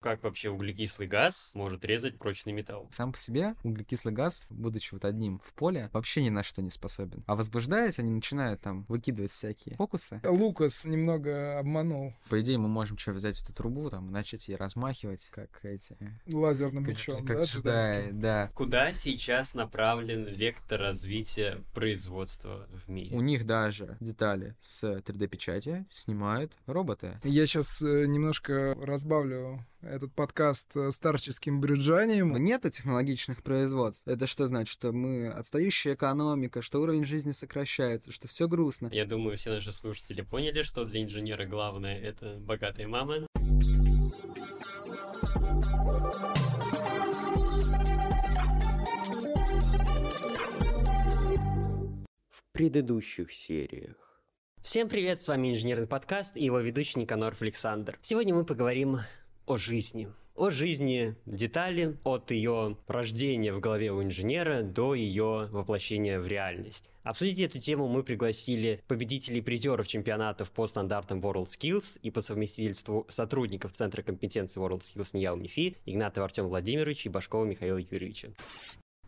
[0.00, 2.88] Как вообще углекислый газ может резать прочный металл?
[2.90, 6.70] Сам по себе углекислый газ, будучи вот одним в поле, вообще ни на что не
[6.70, 7.22] способен.
[7.26, 10.22] А возбуждаясь, они начинают там выкидывать всякие фокусы.
[10.24, 15.28] Лукас немного обманул По идее, мы можем что, взять эту трубу, там, начать ей размахивать,
[15.34, 15.98] как эти...
[16.32, 18.50] лазерным Как, мечом, как да, да.
[18.54, 23.14] Куда сейчас направлен вектор развития производства в мире?
[23.14, 27.20] У них даже детали с 3D-печати снимают роботы.
[27.22, 32.36] Я сейчас немножко разбавлю этот подкаст э, старческим брюджанием.
[32.36, 34.06] Нет технологичных производств.
[34.06, 34.72] Это что значит?
[34.72, 38.90] Что мы отстающая экономика, что уровень жизни сокращается, что все грустно.
[38.92, 43.26] Я думаю, все наши слушатели поняли, что для инженера главное это богатая мама.
[52.30, 53.96] в предыдущих сериях.
[54.62, 57.98] Всем привет, с вами инженерный подкаст и его ведущий Никаноров Александр.
[58.02, 58.98] Сегодня мы поговорим
[59.50, 60.08] о жизни.
[60.36, 66.90] О жизни детали, от ее рождения в голове у инженера до ее воплощения в реальность.
[67.02, 73.72] Обсудить эту тему мы пригласили победителей призеров чемпионатов по стандартам WorldSkills и по совместительству сотрудников
[73.72, 78.32] Центра компетенции WorldSkills НИЯ УНИФИ Игнатова Артема Владимировича и Башкова Михаила Юрьевича.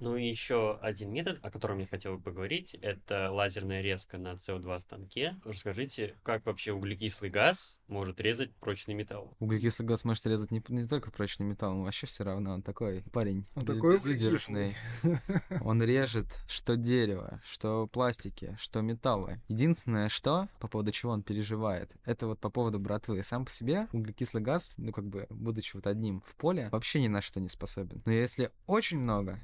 [0.03, 4.33] Ну и еще один метод, о котором я хотел бы поговорить, это лазерная резка на
[4.33, 5.37] CO2 станке.
[5.45, 9.37] Расскажите, как вообще углекислый газ может резать прочный металл?
[9.39, 13.05] Углекислый газ может резать не, не только прочный металл, он вообще все равно, он такой
[13.13, 13.47] парень.
[13.55, 14.75] Он такой безудержный.
[15.61, 19.41] Он режет что дерево, что пластики, что металлы.
[19.47, 23.23] Единственное, что, по поводу чего он переживает, это вот по поводу братвы.
[23.23, 27.07] Сам по себе углекислый газ, ну как бы, будучи вот одним в поле, вообще ни
[27.07, 28.03] на что не способен.
[28.05, 29.41] Но если очень много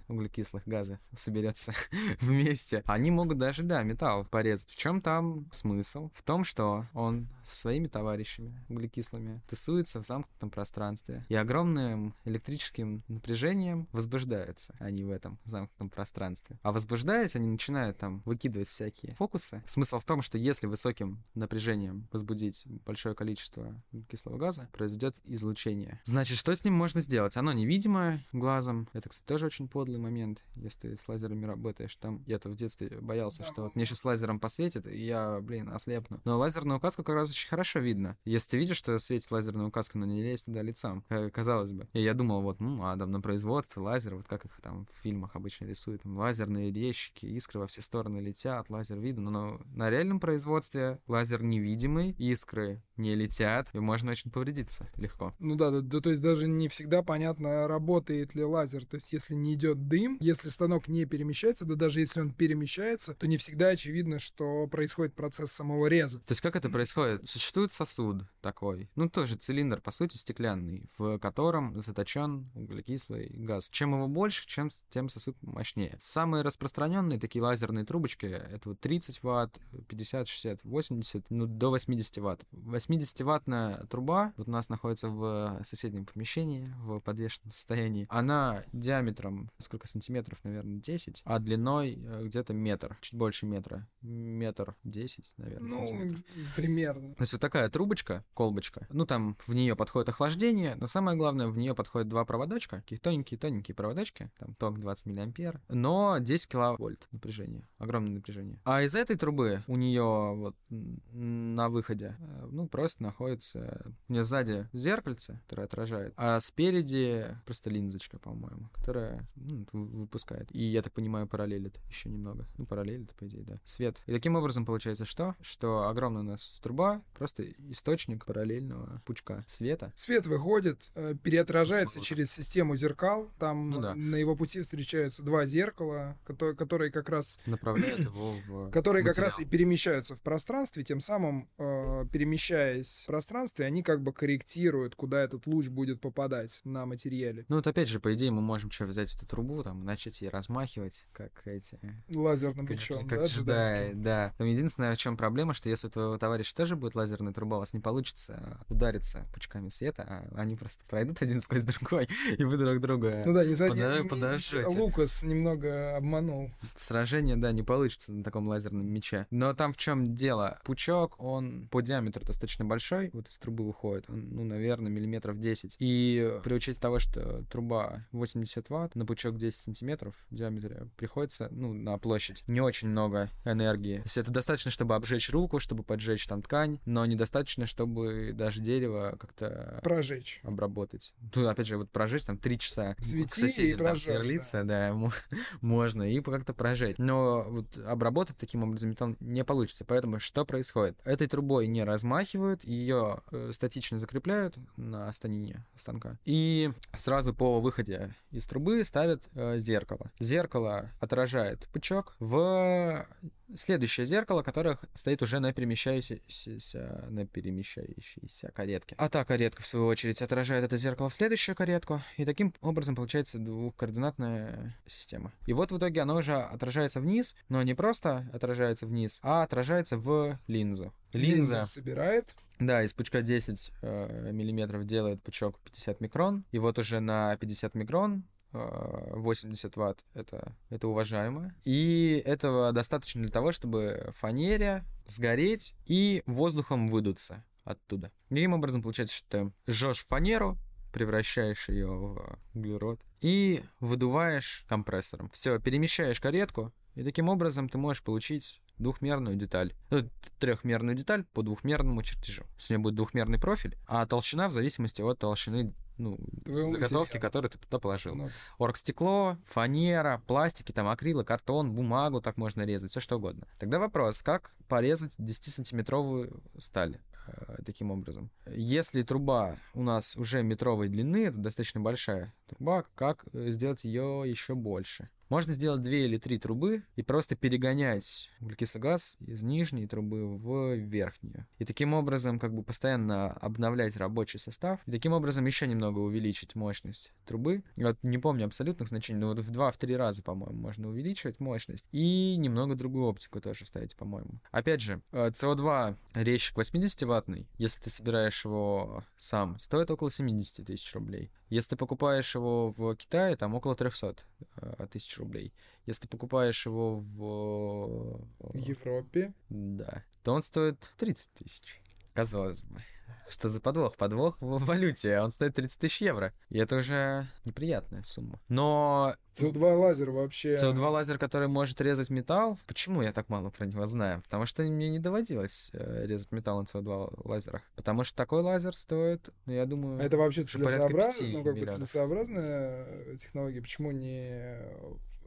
[0.49, 1.75] углекислых газов соберется
[2.21, 4.71] вместе, они могут даже, да, металл порезать.
[4.71, 6.11] В чем там смысл?
[6.15, 11.25] В том, что он со своими товарищами углекислыми тусуется в замкнутом пространстве.
[11.29, 16.59] И огромным электрическим напряжением возбуждаются они в этом замкнутом пространстве.
[16.63, 19.63] А возбуждаясь, они начинают там выкидывать всякие фокусы.
[19.67, 26.01] Смысл в том, что если высоким напряжением возбудить большое количество углекислого газа, произойдет излучение.
[26.05, 27.37] Значит, что с ним можно сделать?
[27.37, 28.89] Оно невидимое глазом.
[28.93, 31.97] Это, кстати, тоже очень подлый момент, если с лазерами работаешь.
[31.97, 36.21] Там я-то в детстве боялся, что вот мне сейчас лазером посветит, и я, блин, ослепну.
[36.25, 38.17] Но лазерную указку как раз очень хорошо видно.
[38.25, 41.89] Если ты видишь, что светит лазерная указка, но не лезь туда лицом, э, казалось бы.
[41.93, 45.03] И я думал, вот, ну, а там на производстве лазер, вот как их там в
[45.03, 49.91] фильмах обычно рисуют, там лазерные резчики, искры во все стороны летят, лазер видно, но на
[49.91, 55.33] реальном производстве лазер невидимый, искры не летят, и можно очень повредиться легко.
[55.39, 58.85] Ну да, да, да, то есть даже не всегда понятно, работает ли лазер.
[58.85, 63.15] То есть если не идет дым, если станок не перемещается, да даже если он перемещается,
[63.15, 66.21] то не всегда очевидно, что происходит процесс самого реза.
[66.21, 67.27] То есть как это происходит?
[67.27, 73.69] Существует сосуд такой, ну тоже цилиндр, по сути, стеклянный, в котором заточен углекислый газ.
[73.71, 75.99] Чем его больше, чем, тем сосуд мощнее.
[76.01, 79.59] Самые распространенные такие лазерные трубочки, это вот 30 ватт,
[79.89, 82.45] 50, 60, 80, ну до 80 ватт.
[82.53, 88.07] 80-ваттная труба вот у нас находится в соседнем помещении, в подвешенном состоянии.
[88.11, 90.08] Она диаметром, сколько сантиметров,
[90.45, 93.87] наверное, 10, а длиной э, где-то метр, чуть больше метра.
[94.03, 96.25] Метр 10, наверное, Ну, сантиметров.
[96.57, 97.15] примерно.
[97.15, 101.49] То есть вот такая трубочка, колбочка, ну там в нее подходит охлаждение, но самое главное,
[101.49, 107.07] в нее подходят два проводочка, такие тоненькие-тоненькие проводочки, там ток 20 миллиампер, но 10 киловольт
[107.13, 108.59] напряжение, огромное напряжение.
[108.65, 110.03] А из этой трубы у нее
[110.35, 117.27] вот на выходе, э, ну просто находится, у нее сзади зеркальце, которое отражает, а спереди
[117.45, 120.49] просто линзочка, по-моему, которая ну, выпускает.
[120.55, 122.47] И я так понимаю, параллелит еще немного.
[122.57, 123.61] Ну, параллелит, по идее, да.
[123.65, 124.03] Свет.
[124.07, 125.35] И таким образом получается что?
[125.41, 129.93] Что огромная у нас труба, просто источник параллельного пучка света.
[129.97, 132.07] Свет выходит, э, переотражается Смолот.
[132.07, 133.31] через систему зеркал.
[133.39, 133.95] Там Ну да.
[133.95, 139.19] на его пути встречаются два зеркала, которые, которые как раз Направляет его в которые как
[139.19, 139.51] раз и материал.
[139.51, 145.47] перемещаются в пространстве, тем самым, э, перемещаясь в пространстве, они как бы корректируют, куда этот
[145.47, 147.45] луч будет попадать на материале.
[147.49, 150.29] Ну вот опять же, по идее, мы можем что, взять эту трубу, там, начать ей
[150.29, 151.79] размахивать, как эти...
[152.15, 154.35] Лазерным Как, мечом, как да, джедаи, да.
[154.39, 157.61] Там единственное, в чем проблема, что если у твоего товарища тоже будет лазерная труба, у
[157.61, 162.09] вас не получится удариться пучками света, а они просто пройдут один сквозь другой,
[162.39, 163.23] и вы друг друга...
[163.27, 163.69] Ну да, не за...
[164.09, 164.67] Подожжете.
[164.69, 166.51] Лукас немного обманул.
[166.75, 169.27] Сражение, да, не получится на таком лазерном мече.
[169.31, 170.59] Но там в чем дело?
[170.65, 175.77] Пучок, он по диаметру достаточно большой, вот из трубы выходит, он, ну, наверное, миллиметров 10.
[175.79, 181.49] И при учете того, что труба 80 ватт, на пучок 10 сантиметров в диаметре, приходится,
[181.51, 183.97] ну, на площадь, не очень много энергии.
[183.99, 188.61] То есть это достаточно, чтобы обжечь руку, чтобы поджечь там ткань, но недостаточно, чтобы даже
[188.61, 190.41] дерево как-то Прожечь.
[190.43, 191.15] обработать.
[191.35, 194.93] Ну, опять же, вот прожечь там три часа Свети к соседям и там сверлиться, да,
[194.93, 195.13] мо-
[195.61, 196.97] можно, и как-то прожечь.
[196.99, 199.85] Но вот обработать таким образом металл не получится.
[199.85, 200.99] Поэтому что происходит?
[201.05, 206.19] Этой трубой не размахивают, ее э, статично закрепляют на станине станка.
[206.25, 210.11] И сразу по выходе из трубы ставят э, зеркало.
[210.19, 213.07] Зеркало отражает пучок в
[213.55, 218.95] следующее зеркало, которое стоит уже на перемещающейся, на перемещающейся каретке.
[218.99, 222.95] А та каретка, в свою очередь, отражает это зеркало в следующую каретку, и таким образом
[222.95, 225.33] получается двухкоординатная система.
[225.47, 229.99] И вот в итоге оно уже отражается вниз, но не просто отражается вниз, а отражается
[229.99, 230.95] в линзу.
[231.13, 232.35] Линза, собирает.
[232.59, 237.75] да, из пучка 10 э, миллиметров делает пучок 50 микрон, и вот уже на 50
[237.75, 241.55] микрон 80 ватт это, это уважаемо.
[241.65, 248.11] И этого достаточно для того, чтобы фанере сгореть и воздухом выдуться оттуда.
[248.29, 250.57] Таким образом, получается, что ты жжешь фанеру,
[250.93, 255.31] превращаешь ее в углерод и выдуваешь компрессором.
[255.31, 259.75] Все, перемещаешь каретку, и таким образом ты можешь получить двухмерную деталь.
[259.91, 260.09] Ну,
[260.39, 262.43] трехмерную деталь по двухмерному чертежу.
[262.45, 266.73] То есть у нее будет двухмерный профиль, а толщина в зависимости от толщины ну, Твоего
[266.73, 267.21] заготовки, материала.
[267.21, 268.15] которую ты туда положил.
[268.15, 273.47] Ну, Оргстекло, фанера, пластики, там акрилы, картон, бумагу так можно резать, все что угодно.
[273.59, 278.31] Тогда вопрос, как порезать 10-сантиметровую сталь э, таким образом?
[278.47, 284.23] Если труба у нас уже метровой длины, это достаточно большая труба, как э, сделать ее
[284.25, 285.11] еще больше?
[285.29, 290.75] Можно сделать две или три трубы и просто перегонять углекислый газ из нижней трубы в
[290.77, 291.47] верхнюю.
[291.59, 294.81] И таким образом как бы постоянно обновлять рабочий состав.
[294.87, 297.63] И таким образом еще немного увеличить мощность трубы.
[297.77, 301.87] Вот не помню абсолютных значений, но вот в 2-3 раза, по-моему, можно увеличивать мощность.
[301.93, 304.41] И немного другую оптику тоже ставить, по-моему.
[304.51, 310.95] Опять же, э, CO2 резчик 80-ваттный, если ты собираешь его сам, стоит около 70 тысяч
[310.95, 311.31] рублей.
[311.49, 314.17] Если ты покупаешь его в Китае, там около 300
[314.57, 314.75] э,
[315.19, 315.53] тысяч рублей.
[315.87, 318.21] Если ты покупаешь его в...
[318.39, 319.33] в Европе.
[319.49, 320.05] Да.
[320.23, 321.81] То он стоит 30 тысяч.
[322.15, 322.81] Казалось бы.
[323.29, 323.97] Что за подвох?
[323.97, 325.17] Подвох в валюте.
[325.17, 326.33] а Он стоит 30 тысяч евро.
[326.49, 328.41] И это уже неприятная сумма.
[328.49, 330.55] Но CO2 лазер вообще.
[330.55, 334.23] CO2 лазер, который может резать металл, почему я так мало про него знаю?
[334.23, 337.63] Потому что мне не доводилось э, резать металл на CO2 лазерах.
[337.77, 340.01] Потому что такой лазер стоит, ну, я думаю...
[340.01, 341.77] Это вообще целесообразно, ну, как бы миллиардов.
[341.77, 343.61] целесообразная э, технология.
[343.61, 344.59] Почему не,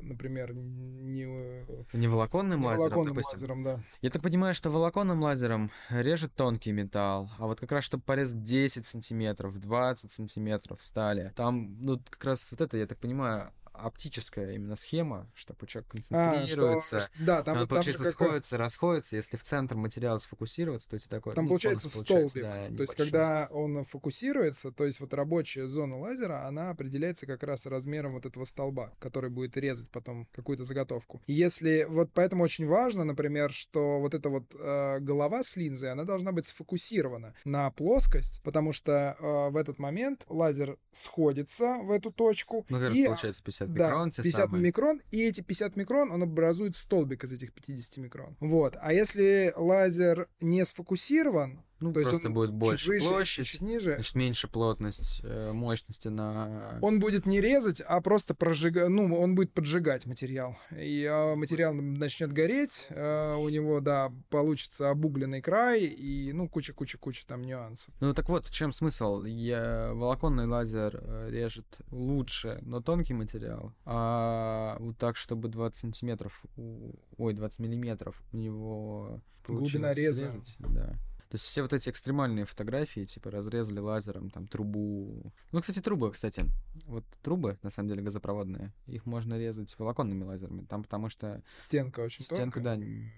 [0.01, 3.37] например, не э, Не волоконным не лазером, волоконным допустим.
[3.37, 3.83] лазером, да.
[4.01, 8.41] Я так понимаю, что волоконным лазером режет тонкий металл, а вот как раз, чтобы порезать
[8.43, 13.51] 10 сантиметров, 20 сантиметров стали, там, ну, как раз вот это, я так понимаю,
[13.81, 18.57] оптическая именно схема, что пучок А, что- концентрируется, да, там, он, там получается, как- сходится,
[18.57, 21.35] расходится, если в центр материала сфокусироваться, то у тебя такой...
[21.35, 22.43] Там ну, получается столбик.
[22.43, 27.43] да, то есть, когда он фокусируется, то есть вот рабочая зона лазера, она определяется как
[27.43, 31.21] раз размером вот этого столба, который будет резать потом какую-то заготовку.
[31.27, 36.03] Если вот поэтому очень важно, например, что вот эта вот э, голова с линзой, она
[36.03, 42.11] должна быть сфокусирована на плоскость, потому что э, в этот момент лазер сходится в эту
[42.11, 42.65] точку.
[42.69, 44.63] Ну, как раз и, получается 50 да, микрон, те 50 самые.
[44.63, 48.37] микрон, и эти 50 микрон, он образует столбик из этих 50 микрон.
[48.39, 48.77] Вот.
[48.79, 53.61] А если лазер не сфокусирован, Ну, то есть просто будет чуть больше выше, площадь, чуть
[53.61, 56.77] ниже, значит, меньше плотность э, мощности на...
[56.81, 60.57] он будет не резать, а просто прожигать, ну, он будет поджигать материал.
[60.77, 67.25] И а, материал начнет гореть, а, у него, да, получится обугленный край, и, ну, куча-куча-куча
[67.25, 67.91] там нюансов.
[67.99, 69.23] Ну так вот, в чем смысл?
[69.23, 69.91] Я...
[69.93, 76.93] Волоконный лазер э, режет лучше, но тонкий материал, а вот так, чтобы 20 сантиметров, у-
[77.17, 80.19] ой, 20 миллиметров у него Глубина реза.
[80.19, 80.95] срезать, да.
[81.31, 85.31] То есть все вот эти экстремальные фотографии, типа разрезали лазером там трубу.
[85.53, 86.43] Ну, кстати, трубы, кстати.
[86.83, 92.01] Вот трубы, на самом деле, газопроводные, их можно резать волоконными лазерами, там потому что Стенка
[92.01, 93.13] очень Стенка, тонкая.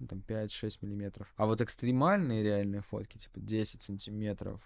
[0.00, 1.32] да, там 5-6 миллиметров.
[1.36, 4.60] А вот экстремальные реальные фотки, типа 10 сантиметров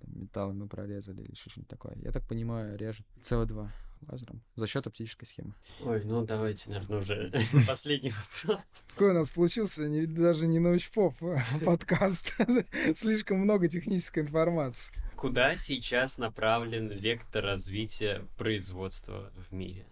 [0.00, 1.94] там, металла мы прорезали или что-нибудь такое.
[1.96, 3.68] Я так понимаю, режет CO2
[4.08, 5.54] лазером за счет оптической схемы.
[5.84, 7.32] Ой, ну давайте, наверное, уже
[7.66, 8.10] последний
[8.44, 8.60] вопрос.
[8.92, 11.16] Какой у нас получился не- даже не научпоп
[11.64, 12.34] подкаст.
[12.94, 14.92] Слишком много технической информации.
[15.16, 19.86] Куда сейчас направлен вектор развития производства в мире?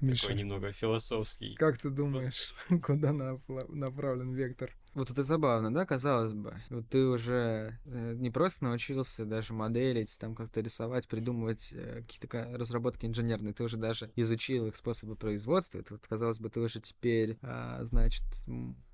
[0.00, 1.54] Миша, Такой немного философский.
[1.54, 2.52] как ты думаешь,
[2.82, 4.74] куда направлен вектор?
[4.94, 6.60] Вот это забавно, да, казалось бы.
[6.68, 12.58] Вот ты уже э, не просто научился даже моделить, там как-то рисовать, придумывать э, какие-то
[12.58, 15.78] разработки инженерные, ты уже даже изучил их способы производства.
[15.78, 18.24] Это вот, казалось бы, ты уже теперь, э, значит,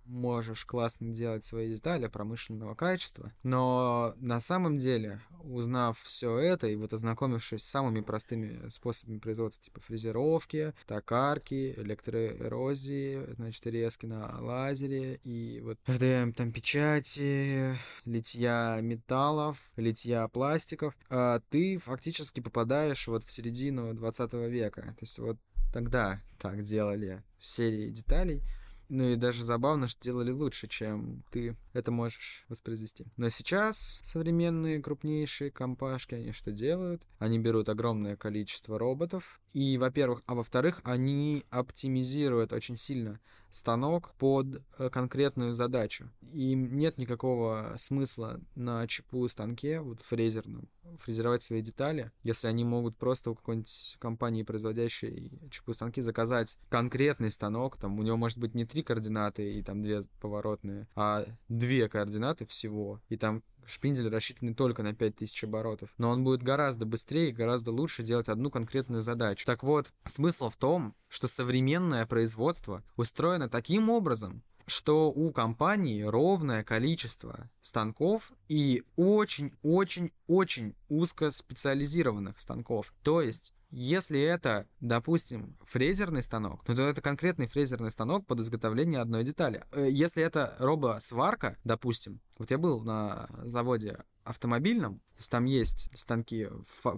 [0.09, 6.77] можешь классно делать свои детали промышленного качества, но на самом деле, узнав все это и
[6.77, 15.21] вот ознакомившись с самыми простыми способами производства, типа фрезеровки, токарки, электроэрозии, значит, резки на лазере
[15.25, 23.31] и вот FDM там печати, литья металлов, литья пластиков, а ты фактически попадаешь вот в
[23.31, 24.83] середину 20 века.
[24.83, 25.39] То есть вот
[25.73, 28.43] тогда так делали серии деталей,
[28.89, 33.07] ну и даже забавно, что делали лучше, чем ты это можешь воспроизвести.
[33.17, 37.07] Но сейчас современные крупнейшие компашки, они что делают?
[37.19, 44.63] Они берут огромное количество роботов, и, во-первых, а во-вторых, они оптимизируют очень сильно станок под
[44.79, 46.11] э, конкретную задачу.
[46.33, 52.97] И нет никакого смысла на ЧПУ станке, вот фрезерном, фрезеровать свои детали, если они могут
[52.97, 58.55] просто у какой-нибудь компании, производящей ЧПУ станки, заказать конкретный станок, там у него может быть
[58.55, 64.55] не три координаты и там две поворотные, а две координаты всего, и там шпиндель рассчитанный
[64.55, 69.03] только на 5000 оборотов, но он будет гораздо быстрее и гораздо лучше делать одну конкретную
[69.03, 69.47] задачу.
[69.47, 76.63] Так вот, смысл в том, что современное производство устроено таким образом, что у компании ровное
[76.63, 82.93] количество станков и очень-очень-очень узко специализированных станков.
[83.03, 89.01] То есть если это, допустим, фрезерный станок, ну, то это конкретный фрезерный станок под изготовление
[89.01, 89.65] одной детали.
[89.73, 95.91] Э, если это робосварка, допустим, вот я был на заводе автомобильном, то есть там есть
[95.99, 96.49] станки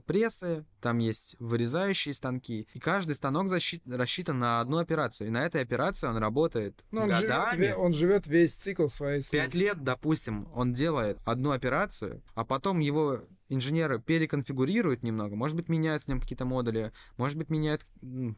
[0.06, 5.46] прессы, там есть вырезающие станки, и каждый станок защит, рассчитан на одну операцию, и на
[5.46, 7.66] этой операции он работает Но он годами.
[7.66, 9.38] Живет, он живет весь цикл своей службы.
[9.38, 15.68] Пять лет, допустим, он делает одну операцию, а потом его инженеры переконфигурируют немного, может быть,
[15.68, 17.84] меняют в нем какие-то модули, может быть, меняют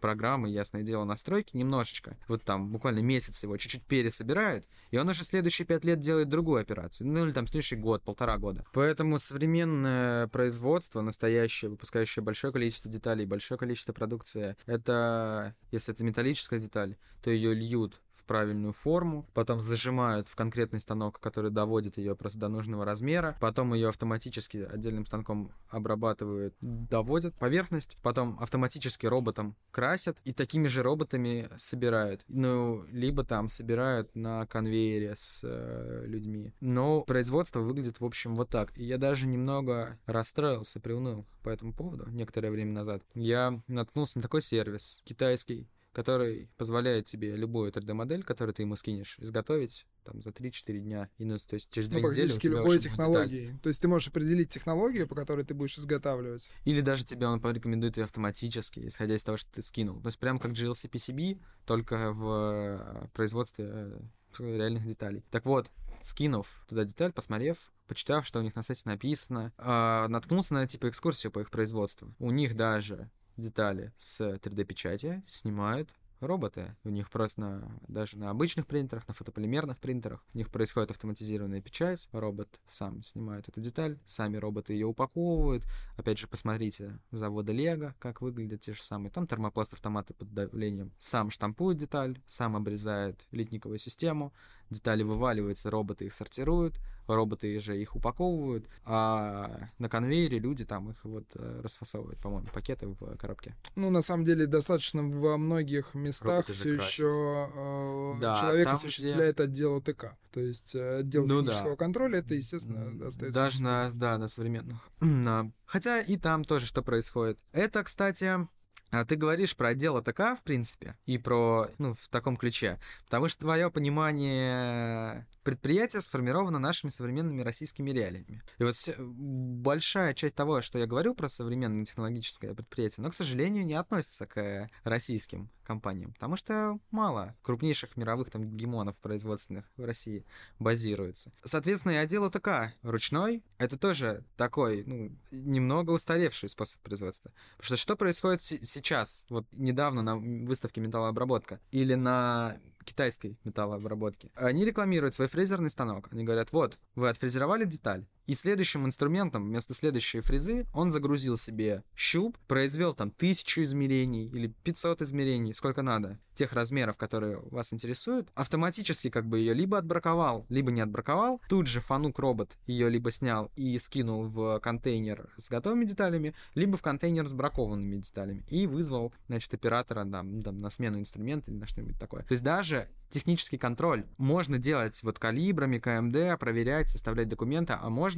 [0.01, 2.17] программы, ясное дело, настройки немножечко.
[2.27, 6.61] Вот там буквально месяц его чуть-чуть пересобирают, и он уже следующие пять лет делает другую
[6.61, 7.07] операцию.
[7.07, 8.65] Ну или там следующий год, полтора года.
[8.73, 16.59] Поэтому современное производство, настоящее, выпускающее большое количество деталей, большое количество продукции, это, если это металлическая
[16.59, 22.39] деталь, то ее льют правильную форму, потом зажимают в конкретный станок, который доводит ее просто
[22.39, 30.19] до нужного размера, потом ее автоматически отдельным станком обрабатывают, доводят поверхность, потом автоматически роботом красят
[30.25, 32.25] и такими же роботами собирают.
[32.29, 36.53] Ну, либо там собирают на конвейере с э, людьми.
[36.61, 38.77] Но производство выглядит, в общем, вот так.
[38.77, 43.03] И я даже немного расстроился, приуныл по этому поводу некоторое время назад.
[43.15, 49.17] Я наткнулся на такой сервис китайский, который позволяет тебе любую 3D-модель, которую ты ему скинешь,
[49.19, 51.09] изготовить там за 3-4 дня.
[51.19, 53.59] И, ну, то есть через ну, недели у тебя любой технологии.
[53.63, 56.51] То есть ты можешь определить технологию, по которой ты будешь изготавливать.
[56.65, 60.01] Или даже тебе он порекомендует ее автоматически, исходя из того, что ты скинул.
[60.01, 64.01] То есть прям как GLC PCB, только в э, производстве э,
[64.39, 65.25] реальных деталей.
[65.31, 65.71] Так вот,
[66.01, 70.89] скинув туда деталь, посмотрев, почитав, что у них на сайте написано, э, наткнулся на типа
[70.89, 72.15] экскурсию по их производству.
[72.19, 76.77] У них даже детали с 3D-печати снимают роботы.
[76.85, 81.61] У них просто на, даже на обычных принтерах, на фотополимерных принтерах, у них происходит автоматизированная
[81.61, 82.09] печать.
[82.13, 85.65] Робот сам снимает эту деталь, сами роботы ее упаковывают.
[85.97, 89.11] Опять же, посмотрите заводы Лего, как выглядят те же самые.
[89.11, 90.93] Там термопласт автоматы под давлением.
[90.99, 94.33] Сам штампует деталь, сам обрезает литниковую систему,
[94.71, 101.05] детали вываливаются, роботы их сортируют, роботы же их упаковывают, а на конвейере люди там их
[101.05, 103.55] вот э, расфасовывают, по-моему, пакеты в коробке.
[103.77, 109.45] Ну, на самом деле, достаточно во многих местах все еще э, да, человек осуществляет где...
[109.45, 110.17] отдел ОТК.
[110.33, 111.77] То есть э, отдел ну, технического да.
[111.77, 113.41] контроля, это, естественно, остается...
[113.41, 114.89] Даже на, да, на современных.
[115.01, 115.53] на...
[115.67, 117.39] Хотя и там тоже что происходит.
[117.53, 118.47] Это, кстати,
[118.93, 123.29] а ты говоришь про отдел АТК, в принципе, и про, ну, в таком ключе, потому
[123.29, 128.43] что твое понимание предприятие сформировано нашими современными российскими реалиями.
[128.59, 133.15] И вот все, большая часть того, что я говорю про современное технологическое предприятие, но, к
[133.15, 139.85] сожалению, не относится к российским компаниям, потому что мало крупнейших мировых там гегемонов производственных в
[139.85, 140.25] России
[140.59, 141.33] базируется.
[141.45, 147.33] Соответственно, и отдел ОТК ручной— это тоже такой, ну, немного устаревший способ производства.
[147.57, 154.31] Потому что что происходит сейчас, вот недавно на выставке металлообработка или на китайской металлообработки.
[154.35, 156.09] Они рекламируют свой фрезерный станок.
[156.13, 161.83] Они говорят, вот, вы отфрезеровали деталь, И следующим инструментом, вместо следующей фрезы, он загрузил себе
[161.97, 168.29] щуп, произвел там тысячу измерений или 500 измерений, сколько надо, тех размеров, которые вас интересуют,
[168.35, 173.11] автоматически как бы ее либо отбраковал, либо не отбраковал, тут же фанук робот ее либо
[173.11, 178.67] снял и скинул в контейнер с готовыми деталями, либо в контейнер с бракованными деталями и
[178.67, 182.23] вызвал, значит, оператора там, там, на смену инструмента или на что-нибудь такое.
[182.23, 188.12] То есть даже технический контроль можно делать вот калибрами, КМД, проверять, составлять документы, а можно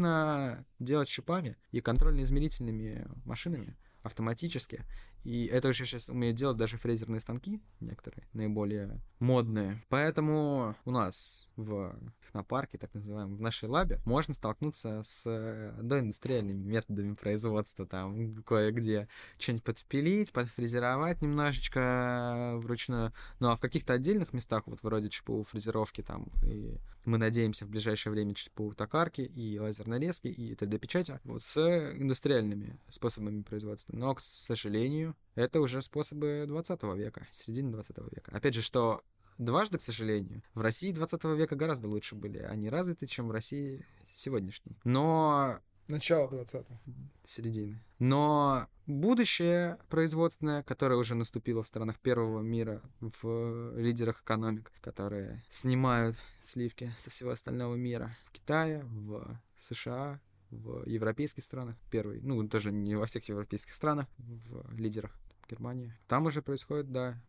[0.78, 4.84] делать щупами и контрольно-измерительными машинами автоматически.
[5.24, 9.82] И это уже сейчас умеют делать даже фрезерные станки, некоторые, наиболее модные.
[9.88, 17.14] Поэтому у нас в технопарке, так называемом, в нашей лабе, можно столкнуться с доиндустриальными методами
[17.14, 23.12] производства, там кое-где что-нибудь подпилить, подфрезеровать немножечко вручную.
[23.40, 27.68] Ну а в каких-то отдельных местах, вот вроде ЧПУ фрезеровки там, и мы надеемся в
[27.68, 31.58] ближайшее время ЧПУ токарки и лазерной резки и 3D-печати, вот с
[31.96, 33.94] индустриальными способами производства.
[33.94, 38.32] Но, к сожалению, это уже способы 20 века, середины 20 века.
[38.32, 39.02] Опять же, что
[39.38, 42.38] дважды, к сожалению, в России 20 века гораздо лучше были.
[42.38, 44.78] Они развиты, чем в России сегодняшней.
[44.84, 46.78] Но Начало 20-го.
[47.26, 47.78] середины.
[47.98, 56.16] Но будущее производственное, которое уже наступило в странах первого мира, в лидерах экономик, которые снимают
[56.40, 60.20] сливки со всего остального мира, в Китае, в США,
[60.54, 65.18] в европейских странах, первый, ну, тоже не во всех европейских странах, в лидерах
[65.48, 65.94] Германии.
[66.08, 67.20] Там уже происходит, да,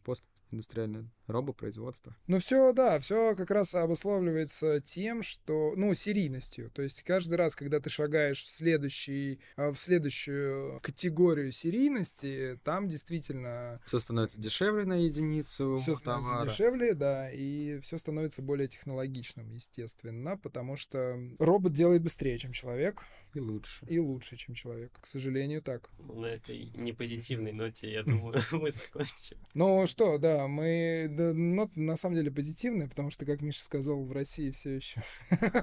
[0.45, 2.15] постиндустриальное робопроизводство.
[2.27, 6.69] Ну все, да, все как раз обусловливается тем, что, ну, серийностью.
[6.71, 12.87] То есть каждый раз, когда ты шагаешь в следующий, а, в следующую категорию серийности, там
[12.87, 16.49] действительно Все становится дешевле на единицу все становится товара.
[16.49, 23.03] дешевле, да, и все становится более технологичным, естественно, потому что робот делает быстрее, чем человек,
[23.36, 23.86] И лучше.
[23.86, 24.98] и лучше, чем человек.
[25.01, 25.89] К сожалению, так.
[26.00, 29.38] На этой непозитивной ноте, я думаю, мы закончим.
[29.54, 34.06] Ну что, да, мы да, нота на самом деле позитивная, потому что, как Миша сказал,
[34.06, 35.04] в России все еще.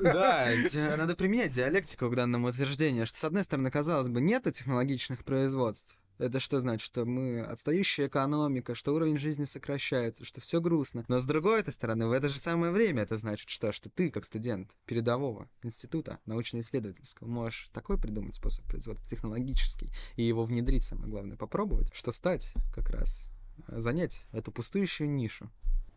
[0.03, 0.51] Да,
[0.99, 5.97] надо применять диалектику к данному утверждению, что, с одной стороны, казалось бы, нету технологичных производств.
[6.19, 6.85] Это что значит?
[6.85, 11.05] Что мы отстающая экономика, что уровень жизни сокращается, что все грустно.
[11.09, 13.73] Но с другой этой стороны, в это же самое время это значит что?
[13.73, 20.45] Что ты, как студент передового института научно-исследовательского, можешь такой придумать способ производства технологический и его
[20.45, 23.29] внедрить, самое главное, попробовать, что стать как раз,
[23.69, 25.51] э, занять эту пустующую нишу.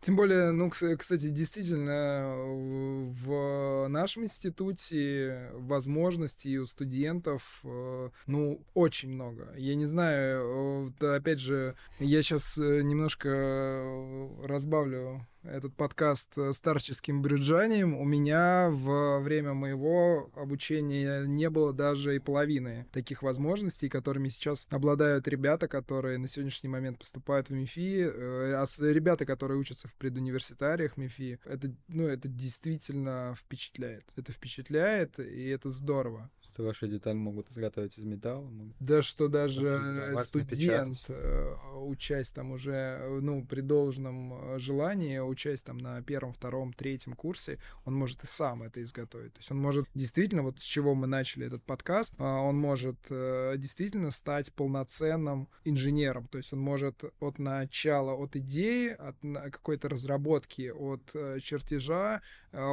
[0.06, 9.10] Тем более, ну, кс- кстати, действительно, в нашем институте возможностей у студентов, э, ну, очень
[9.10, 9.52] много.
[9.56, 17.22] Я не знаю, э, опять же, я сейчас немножко э, разбавлю этот подкаст э, старческим
[17.22, 17.94] брюджанием.
[17.94, 24.66] У меня в время моего обучения не было даже и половины таких возможностей, которыми сейчас
[24.70, 28.10] обладают ребята, которые на сегодняшний момент поступают в МИФИ,
[28.54, 31.38] а ребята, которые учатся в предуниверситариях МИФИ.
[31.44, 34.04] Это, ну, это действительно впечатляет.
[34.16, 36.30] Это впечатляет, и это здорово.
[36.56, 41.04] Что ваши детали могут изготовить из металла, Да что даже студент, напечатать.
[41.08, 46.72] э, учась там уже, э, ну, при должном э, желании, учась там на первом, втором,
[46.72, 49.34] третьем курсе, он может и сам это изготовить.
[49.34, 54.10] То есть он может действительно, вот с чего мы начали этот подкаст, он может действительно
[54.10, 56.26] стать полноценным инженером.
[56.28, 59.16] То есть он может от начала, от идеи, от
[59.52, 61.02] какой-то разработки, от
[61.42, 62.22] чертежа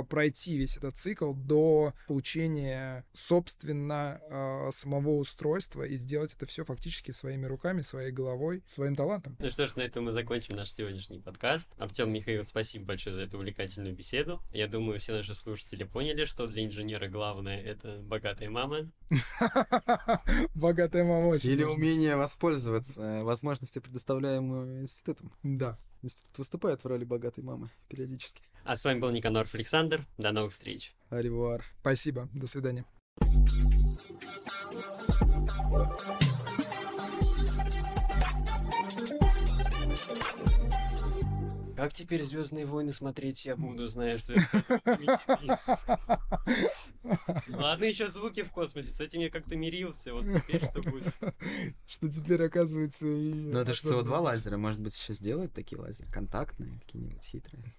[0.07, 3.03] пройти весь этот цикл до получения,
[3.73, 9.35] собственно, э, самого устройства и сделать это все фактически своими руками, своей головой, своим талантом.
[9.39, 11.71] Ну что ж, на этом мы закончим наш сегодняшний подкаст.
[11.77, 14.41] Артем, Михаил, спасибо большое за эту увлекательную беседу.
[14.53, 18.91] Я думаю, все наши слушатели поняли, что для инженера главное— это богатая мама.
[20.55, 25.33] Богатая мама очень Или умение воспользоваться возможностью, предоставляемую институтом.
[25.43, 25.79] Да.
[26.03, 28.43] Институт выступает в роли богатой мамы периодически.
[28.65, 30.05] А с вами был Никаноров Александр.
[30.17, 30.93] До новых встреч.
[31.09, 31.63] Аривуар.
[31.81, 32.29] Спасибо.
[32.33, 32.85] До свидания.
[41.75, 44.35] Как теперь Звездные войны смотреть я буду, зная, что
[47.49, 51.13] Ладно, еще звуки в космосе, с этим я как-то мирился, вот теперь что будет?
[51.85, 53.33] Что теперь оказывается и...
[53.33, 56.09] Ну это же СО2 лазеры, может быть, еще сделают такие лазеры?
[56.09, 57.73] Контактные, какие-нибудь хитрые.